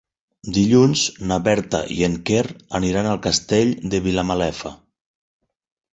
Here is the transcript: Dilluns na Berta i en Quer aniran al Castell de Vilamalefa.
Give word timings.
Dilluns 0.53 1.03
na 1.31 1.37
Berta 1.49 1.83
i 1.97 1.99
en 2.09 2.17
Quer 2.29 2.43
aniran 2.79 3.11
al 3.11 3.23
Castell 3.27 3.77
de 3.95 4.01
Vilamalefa. 4.07 4.77